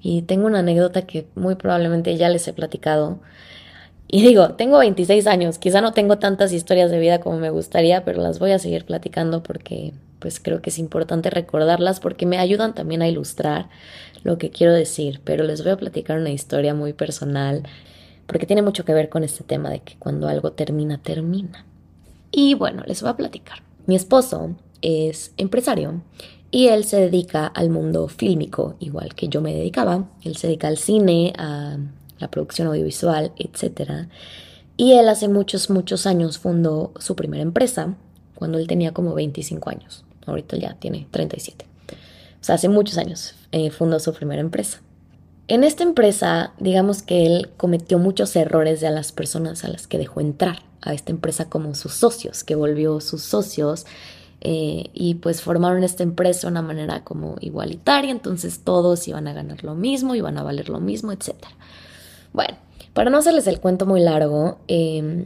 [0.00, 3.18] Y tengo una anécdota que muy probablemente ya les he platicado.
[4.08, 8.04] Y digo, tengo 26 años, quizá no tengo tantas historias de vida como me gustaría,
[8.04, 12.38] pero las voy a seguir platicando porque pues creo que es importante recordarlas porque me
[12.38, 13.68] ayudan también a ilustrar
[14.22, 17.64] lo que quiero decir, pero les voy a platicar una historia muy personal
[18.26, 21.64] porque tiene mucho que ver con este tema de que cuando algo termina, termina.
[22.30, 23.58] Y bueno, les voy a platicar.
[23.86, 26.02] Mi esposo es empresario
[26.50, 30.08] y él se dedica al mundo fílmico, igual que yo me dedicaba.
[30.22, 31.76] Él se dedica al cine, a
[32.18, 34.08] la producción audiovisual, etc.
[34.76, 37.94] Y él hace muchos, muchos años fundó su primera empresa,
[38.34, 40.04] cuando él tenía como 25 años.
[40.26, 41.66] Ahorita ya tiene 37.
[42.40, 44.80] O sea, hace muchos años eh, fundó su primera empresa.
[45.48, 49.98] En esta empresa, digamos que él cometió muchos errores de las personas a las que
[49.98, 53.86] dejó entrar a esta empresa como sus socios, que volvió sus socios
[54.40, 59.32] eh, y pues formaron esta empresa de una manera como igualitaria, entonces todos iban a
[59.32, 61.34] ganar lo mismo, iban a valer lo mismo, etc.
[62.36, 62.56] Bueno,
[62.92, 65.24] para no hacerles el cuento muy largo, em,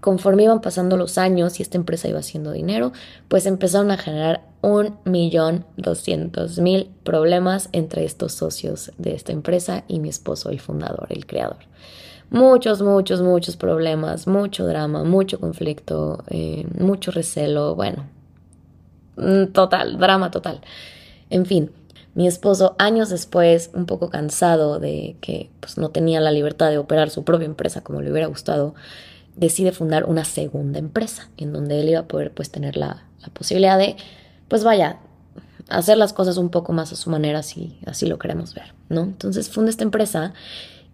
[0.00, 2.92] conforme iban pasando los años y esta empresa iba haciendo dinero,
[3.28, 9.84] pues empezaron a generar un millón doscientos mil problemas entre estos socios de esta empresa
[9.88, 11.58] y mi esposo, el fundador, el creador.
[12.30, 18.04] Muchos, muchos, muchos problemas, mucho drama, mucho conflicto, eh, mucho recelo, bueno,
[19.16, 20.60] Mm, total, drama total.
[21.30, 21.70] En fin,
[22.16, 26.78] mi esposo, años después, un poco cansado de que pues, no tenía la libertad de
[26.78, 28.74] operar su propia empresa como le hubiera gustado,
[29.36, 33.76] decide fundar una segunda empresa en donde él iba a poder pues tener la, posibilidad
[33.76, 33.96] de,
[34.48, 34.98] pues vaya,
[35.68, 39.02] hacer las cosas un poco más a su manera si así lo queremos ver, ¿no?
[39.02, 40.32] Entonces funda esta empresa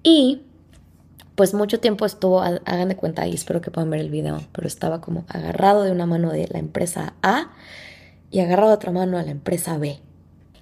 [0.02, 0.40] y
[1.37, 4.66] pues mucho tiempo estuvo, hagan de cuenta y espero que puedan ver el video, pero
[4.66, 7.52] estaba como agarrado de una mano de la empresa A
[8.32, 10.00] y agarraba otra mano a la empresa B.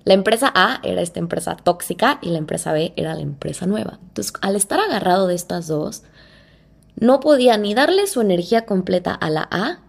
[0.05, 3.99] La empresa A era esta empresa tóxica y la empresa B era la empresa nueva.
[4.09, 6.03] Entonces, al estar agarrado de estas dos,
[6.97, 9.81] no podía ni darle su energía completa a la A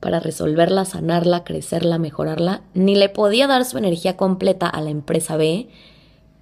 [0.00, 5.36] para resolverla, sanarla, crecerla, mejorarla, ni le podía dar su energía completa a la empresa
[5.36, 5.68] B,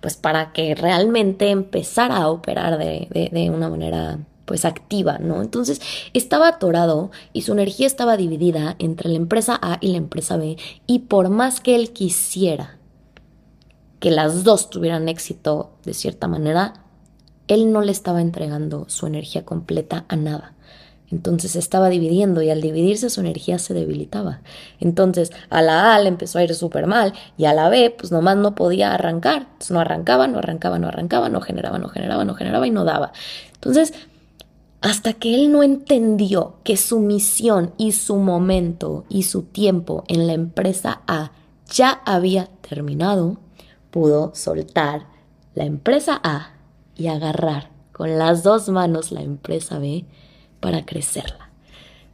[0.01, 5.41] pues para que realmente empezara a operar de, una manera pues activa, ¿no?
[5.41, 5.81] Entonces
[6.13, 10.59] estaba atorado y su energía estaba dividida entre la empresa A y la empresa B
[10.87, 12.77] y por más que él quisiera
[14.05, 16.75] que las dos tuvieran éxito de cierta manera,
[17.49, 20.53] él no le estaba entregando su energía completa a nada.
[21.11, 24.43] Entonces estaba dividiendo y al dividirse su energía se debilitaba.
[24.79, 28.13] Entonces a la A le empezó a ir súper mal y a la B pues
[28.13, 29.49] nomás no podía arrancar.
[29.71, 33.13] No arrancaba, no arrancaba, no arrancaba, no generaba, no generaba, no generaba y no daba.
[33.55, 33.95] Entonces
[34.83, 40.27] hasta que él no entendió que su misión y su momento y su tiempo en
[40.27, 41.33] la empresa A
[41.71, 43.39] ya había terminado,
[43.95, 45.07] pudo soltar
[45.55, 46.51] la empresa A
[46.97, 50.05] y agarrar con las dos manos la empresa B
[50.59, 51.51] para crecerla.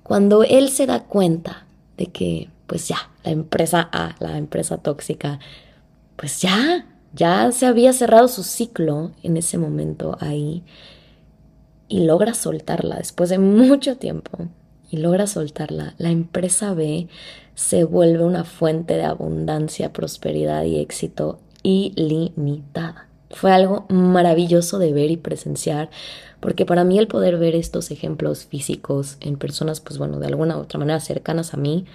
[0.02, 1.64] Cuando él se da cuenta
[1.96, 5.40] de que, pues ya, la empresa A, la empresa tóxica,
[6.16, 10.62] pues ya, ya se había cerrado su ciclo en ese momento ahí,
[11.88, 14.48] y logra soltarla después de mucho tiempo
[14.90, 17.08] y logra soltarla, la empresa B
[17.54, 23.08] se vuelve una fuente de abundancia, prosperidad y éxito ilimitada.
[23.30, 25.90] Fue algo maravilloso de ver y presenciar,
[26.40, 30.56] porque para mí el poder ver estos ejemplos físicos en personas, pues bueno, de alguna
[30.56, 31.86] u otra manera cercanas a mí,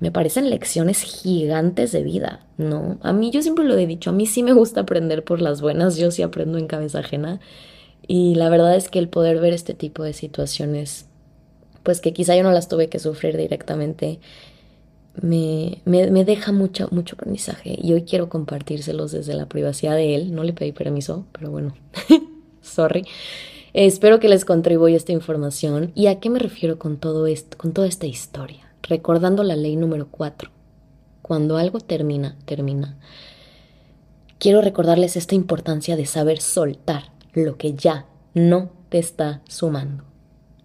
[0.00, 2.98] me parecen lecciones gigantes de vida, ¿no?
[3.02, 5.60] A mí yo siempre lo he dicho, a mí sí me gusta aprender por las
[5.60, 7.40] buenas, yo sí aprendo en cabeza ajena
[8.06, 11.06] y la verdad es que el poder ver este tipo de situaciones,
[11.82, 14.18] pues que quizá yo no las tuve que sufrir directamente,
[15.20, 17.78] me, me, deja mucho, mucho aprendizaje.
[17.80, 20.34] Y hoy quiero compartírselos desde la privacidad de él.
[20.34, 21.74] No le pedí permiso, pero bueno,
[22.62, 23.06] sorry.
[23.72, 25.92] Espero que les contribuya esta información.
[25.94, 28.72] ¿Y a qué me refiero con todo esto, con toda esta historia?
[28.82, 30.50] Recordando la ley número 4.
[31.22, 32.96] Cuando algo termina, termina.
[34.38, 40.04] Quiero recordarles esta importancia de saber soltar lo que ya no te está sumando,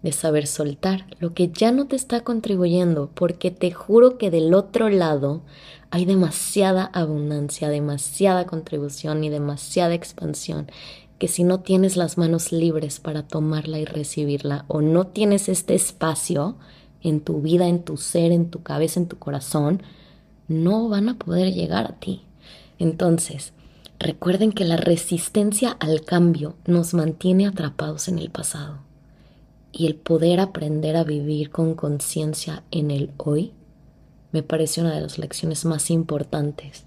[0.02, 4.54] de saber soltar lo que ya no te está contribuyendo, porque te juro que del
[4.54, 5.42] otro lado
[5.90, 10.70] hay demasiada abundancia, demasiada contribución y demasiada expansión
[11.18, 15.74] que si no tienes las manos libres para tomarla y recibirla o no tienes este
[15.74, 16.56] espacio
[17.02, 19.82] en tu vida, en tu ser, en tu cabeza, en tu corazón,
[20.48, 22.22] no van a poder llegar a ti.
[22.78, 23.52] Entonces,
[23.98, 28.89] recuerden que la resistencia al cambio nos mantiene atrapados en el pasado
[29.72, 33.52] y el poder aprender a vivir con conciencia en el hoy
[34.32, 36.84] me parece una de las lecciones más importantes.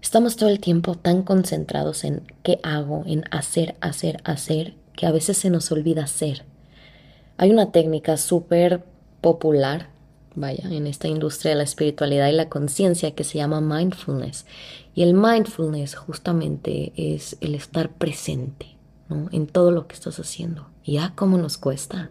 [0.00, 5.12] Estamos todo el tiempo tan concentrados en qué hago, en hacer, hacer, hacer, que a
[5.12, 6.44] veces se nos olvida hacer.
[7.36, 8.84] Hay una técnica súper
[9.20, 9.88] popular,
[10.34, 14.46] vaya, en esta industria de la espiritualidad y la conciencia que se llama mindfulness.
[14.94, 18.76] Y el mindfulness justamente es el estar presente
[19.08, 19.28] ¿no?
[19.32, 20.68] en todo lo que estás haciendo.
[20.88, 22.08] Y ya, ¿cómo nos cuesta?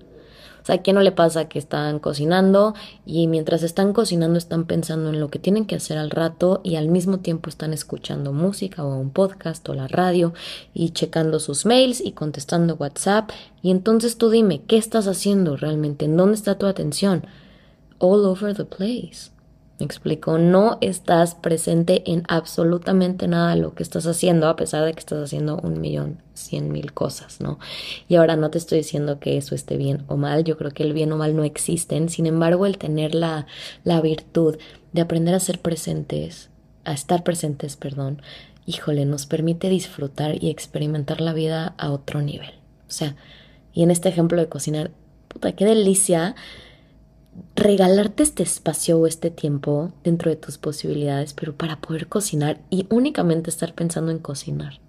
[0.68, 5.10] sea, ¿a quién no le pasa que están cocinando y mientras están cocinando están pensando
[5.10, 8.84] en lo que tienen que hacer al rato y al mismo tiempo están escuchando música
[8.84, 10.34] o un podcast o la radio
[10.76, 13.32] y checando sus mails y contestando WhatsApp?
[13.64, 16.06] Y entonces tú dime, ¿qué estás haciendo realmente?
[16.06, 17.26] ¿En dónde está tu atención?
[17.98, 19.32] All over the place.
[19.80, 24.84] Me explico, no estás presente en absolutamente nada de lo que estás haciendo, a pesar
[24.84, 27.60] de que estás haciendo un millón, cien mil cosas, ¿no?
[28.08, 30.82] Y ahora no te estoy diciendo que eso esté bien o mal, yo creo que
[30.82, 33.46] el bien o mal no existen, sin embargo, el tener la,
[33.84, 34.58] la virtud
[34.94, 36.50] de aprender a ser presentes,
[36.84, 38.24] a estar presentes, perdón,
[38.66, 42.50] híjole, nos permite disfrutar y experimentar la vida a otro nivel.
[42.88, 43.16] O sea,
[43.74, 44.90] y en este ejemplo de cocinar,
[45.28, 46.36] puta, qué delicia
[47.56, 52.88] regalarte este espacio o este tiempo dentro de tus posibilidades, pero para poder cocinar y
[52.90, 54.80] únicamente estar pensando en cocinar.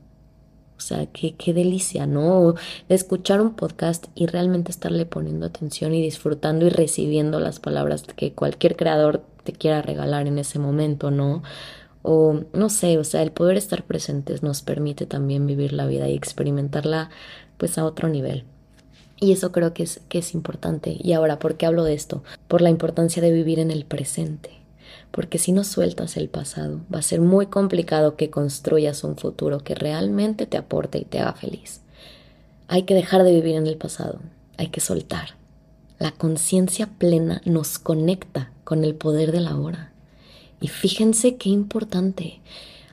[0.77, 2.55] O sea, qué, qué delicia, ¿no?
[2.89, 8.05] De escuchar un podcast y realmente estarle poniendo atención y disfrutando y recibiendo las palabras
[8.15, 11.43] que cualquier creador te quiera regalar en ese momento, ¿no?
[12.03, 16.09] O no sé, o sea, el poder estar presentes nos permite también vivir la vida
[16.09, 17.11] y experimentarla
[17.57, 18.45] pues a otro nivel.
[19.20, 20.96] Y eso creo que es, que es importante.
[20.98, 22.22] Y ahora, ¿por qué hablo de esto?
[22.46, 24.50] Por la importancia de vivir en el presente.
[25.11, 29.59] Porque si no sueltas el pasado, va a ser muy complicado que construyas un futuro
[29.61, 31.81] que realmente te aporte y te haga feliz.
[32.68, 34.20] Hay que dejar de vivir en el pasado,
[34.57, 35.31] hay que soltar.
[35.98, 39.92] La conciencia plena nos conecta con el poder de la hora.
[40.61, 42.40] Y fíjense qué importante.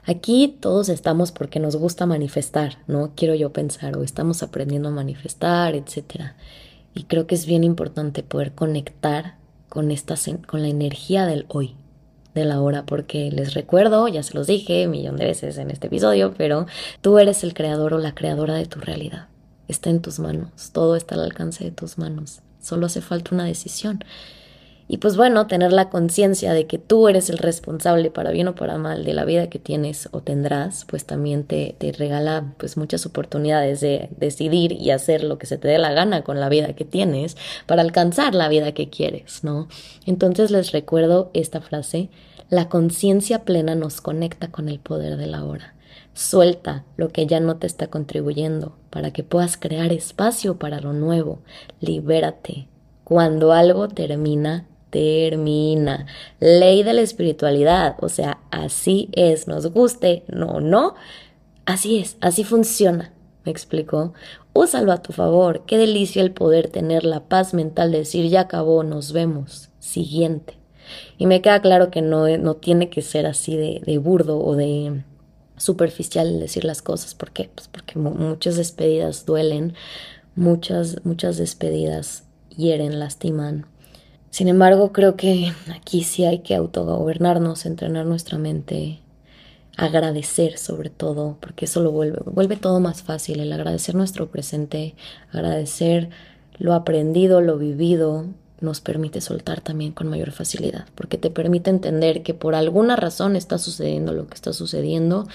[0.08, 3.14] Aquí todos estamos porque nos gusta manifestar, ¿no?
[3.16, 6.34] Quiero yo pensar, o estamos aprendiendo a manifestar, etc.
[6.94, 9.36] Y creo que es bien importante poder conectar
[9.68, 10.16] con, esta,
[10.46, 11.76] con la energía del hoy,
[12.36, 15.72] de la hora, porque les recuerdo, ya se los dije un millón de veces en
[15.72, 16.68] este episodio, pero
[17.02, 19.28] tú eres el creador o la creadora de tu realidad.
[19.68, 22.42] Está en tus manos, todo está al alcance de tus manos.
[22.62, 24.04] Solo hace falta una decisión.
[24.88, 28.56] Y pues bueno, tener la conciencia de que tú eres el responsable para bien o
[28.56, 32.78] para mal de la vida que tienes o tendrás, pues también te, te regala pues
[32.78, 36.50] muchas oportunidades de decidir y hacer lo que se te dé la gana con la
[36.50, 39.68] vida que tienes para alcanzar la vida que quieres, ¿no?
[40.06, 42.10] Entonces les recuerdo esta frase,
[42.50, 45.74] la conciencia plena nos conecta con el poder de la hora.
[46.14, 50.94] Suelta lo que ya no te está contribuyendo para que puedas crear espacio para lo
[50.94, 51.40] nuevo.
[51.82, 52.68] Libérate.
[53.04, 56.06] Cuando algo termina, termina.
[56.40, 60.96] Ley de la espiritualidad, o sea, así es, nos guste, no, no,
[61.66, 63.12] así es, así funciona.
[63.44, 64.14] ¿Me explicó?
[64.54, 65.66] Úsalo a tu favor.
[65.68, 69.70] Qué delicia el poder tener la paz mental de decir ya acabó, nos vemos.
[69.80, 70.58] Siguiente.
[71.18, 75.04] Y me queda claro que no, no tiene que ser así de, burdo o de
[75.58, 77.14] superficial decir las cosas.
[77.14, 77.50] ¿Por qué?
[77.54, 79.76] Pues porque muchas despedidas duelen,
[80.36, 82.24] muchas, muchas despedidas
[82.56, 83.68] hieren, lastiman.
[84.36, 89.00] Sin embargo, creo que aquí sí hay que autogobernarnos, entrenar nuestra mente,
[89.78, 94.94] agradecer sobre todo, porque eso lo vuelve, vuelve todo más fácil, el agradecer nuestro presente,
[95.32, 96.10] agradecer
[96.58, 98.26] lo aprendido, lo vivido,
[98.60, 103.38] nos permite soltar también con mayor facilidad, porque te permite entender que por alguna razón
[103.38, 105.30] está sucediendo lo que está sucediendo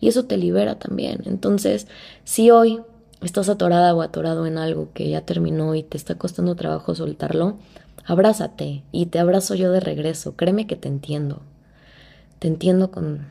[0.00, 1.20] y eso te libera también.
[1.26, 1.88] Entonces,
[2.24, 2.80] si hoy
[3.20, 7.58] estás atorada o atorado en algo que ya terminó y te está costando trabajo soltarlo,
[8.06, 10.36] abrázate y te abrazo yo de regreso.
[10.36, 11.42] Créeme que te entiendo.
[12.38, 13.26] Te entiendo con,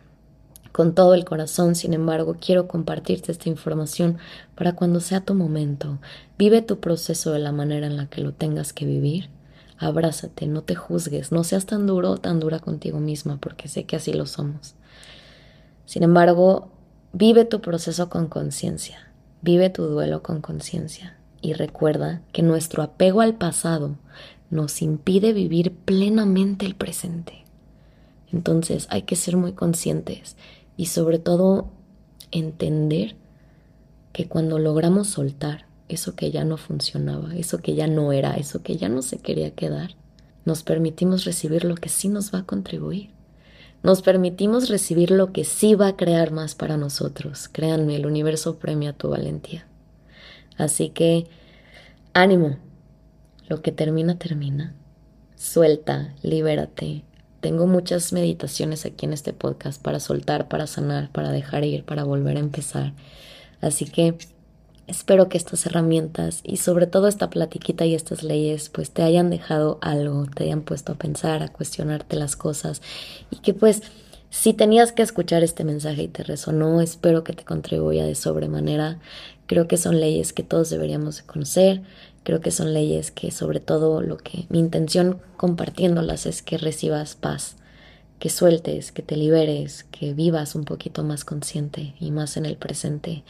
[0.72, 4.18] con todo el corazón, sin embargo, quiero compartirte esta información
[4.56, 6.00] para cuando sea tu momento.
[6.38, 9.30] Vive tu proceso de la manera en la que lo tengas que vivir.
[9.78, 13.86] Abrázate, no te juzgues, no seas tan duro o tan dura contigo misma, porque sé
[13.86, 14.76] que así lo somos.
[15.86, 16.70] Sin embargo,
[17.14, 19.12] vive tu proceso con conciencia,
[19.42, 23.96] vive tu duelo con conciencia y recuerda que nuestro apego al pasado
[24.50, 27.44] nos impide vivir plenamente el presente.
[28.32, 30.36] Entonces hay que ser muy conscientes
[30.78, 31.70] y sobre todo
[32.32, 33.16] entender
[34.14, 38.64] que cuando logramos soltar eso que ya no funcionaba, eso que ya no era, eso
[38.64, 39.96] que ya no se quería quedar,
[40.46, 43.10] nos permitimos recibir lo que sí nos va a contribuir.
[43.84, 47.50] Nos permitimos recibir lo que sí va a crear más para nosotros.
[47.52, 49.68] Créanme, el universo premia tu valentía.
[50.58, 51.28] Así que,
[52.14, 52.58] ánimo.
[53.48, 54.74] Lo que termina, termina.
[55.36, 57.04] Suelta, libérate.
[57.42, 62.04] Tengo muchas meditaciones aquí en este podcast para soltar, para sanar, para dejar ir, para
[62.04, 62.94] volver a empezar.
[63.62, 64.18] Así que
[64.88, 69.32] Espero que estas herramientas y sobre todo esta platiquita y estas leyes pues te hayan
[69.32, 72.84] dejado algo, te hayan puesto a pensar, a cuestionarte las cosas
[73.32, 73.82] y que pues
[74.30, 79.00] si tenías que escuchar este mensaje y te resonó, espero que te contribuya de sobremanera.
[79.48, 81.82] Creo que son leyes que todos deberíamos conocer,
[82.26, 87.16] creo que son leyes que sobre todo lo que mi intención compartiéndolas es que recibas
[87.16, 87.56] paz,
[88.20, 92.58] que sueltes, que te liberes, que vivas un poquito más consciente y más en el
[92.58, 93.24] presente.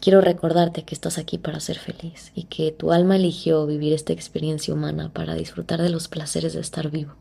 [0.00, 4.14] Quiero recordarte que estás aquí para ser feliz y que tu alma eligió vivir esta
[4.14, 7.14] experiencia humana para disfrutar de los placeres de estar vivo,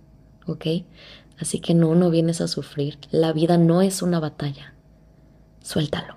[0.48, 0.66] ¿ok?
[1.38, 2.98] Así que no, no vienes a sufrir.
[3.12, 4.74] La vida no es una batalla.
[5.62, 6.16] Suéltalo.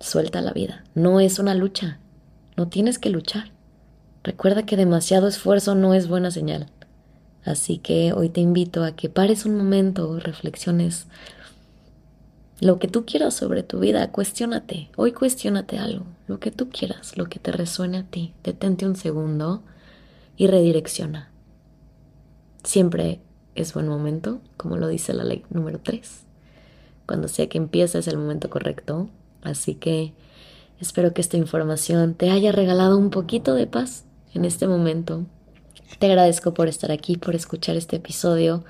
[0.00, 0.84] Suelta la vida.
[0.94, 1.98] No es una lucha.
[2.56, 3.53] No tienes que luchar.
[4.24, 6.66] Recuerda que demasiado esfuerzo no es buena señal.
[7.44, 11.06] Así que hoy te invito a que pares un momento, reflexiones
[12.60, 14.88] lo que tú quieras sobre tu vida, cuestiónate.
[14.96, 18.32] Hoy cuestiónate algo, lo que tú quieras, lo que te resuene a ti.
[18.42, 19.62] Detente un segundo
[20.38, 21.30] y redirecciona.
[22.62, 23.20] Siempre
[23.54, 26.24] es buen momento, como lo dice la ley número 3.
[27.06, 29.10] Cuando sea que empieza es el momento correcto.
[29.42, 30.14] Así que
[30.80, 34.04] espero que esta información te haya regalado un poquito de paz
[34.34, 35.24] en este momento.
[35.98, 38.64] Te agradezco por estar aquí, por escuchar este episodio.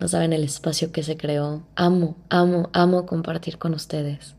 [0.00, 1.62] No saben el espacio que se creó.
[1.76, 4.34] Amo, amo, amo compartir con ustedes.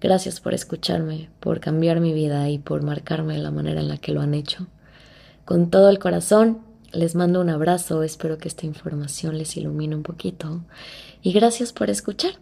[0.00, 4.12] Gracias por escucharme, por cambiar mi vida y por marcarme la manera en la que
[4.12, 4.66] lo han hecho.
[5.44, 6.60] Con todo el corazón,
[6.92, 10.64] les mando un abrazo, espero que esta información les ilumine un poquito
[11.22, 12.32] y gracias por escuchar.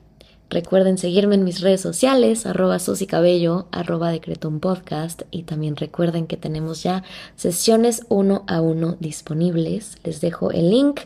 [0.53, 2.76] Recuerden seguirme en mis redes sociales, arroba
[3.09, 4.12] Cabello, arroba
[4.61, 7.05] Podcast y también recuerden que tenemos ya
[7.36, 9.96] sesiones uno a uno disponibles.
[10.05, 11.00] Les dejo el link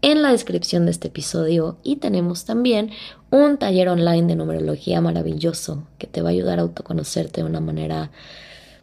[0.00, 2.88] en la descripción de este episodio y tenemos también
[3.30, 7.60] un taller online de numerología maravilloso que te va a ayudar a autoconocerte de una
[7.60, 8.10] manera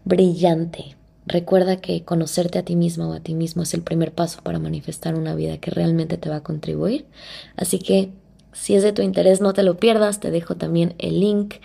[0.04, 0.98] brillante.
[1.26, 4.60] Recuerda que conocerte a ti misma o a ti mismo es el primer paso para
[4.60, 7.08] manifestar una vida que realmente te va a contribuir.
[7.56, 8.12] Así que
[8.56, 10.20] si es de tu interés, no te lo pierdas.
[10.20, 11.56] Te dejo también el link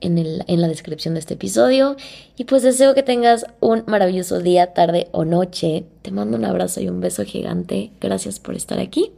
[0.00, 1.96] en, el, en, la descripción de este episodio.
[2.36, 5.84] Y pues deseo que tengas un maravilloso día, tarde o noche.
[6.02, 7.90] Te mando un abrazo y un beso gigante.
[8.00, 9.12] Gracias por estar aquí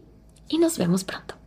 [0.49, 1.38] y nos vemos pronto.